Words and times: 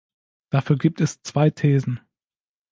Dafür 0.49 0.79
gibt 0.79 0.99
es 0.99 1.21
zwei 1.21 1.51
Thesen. 1.51 1.99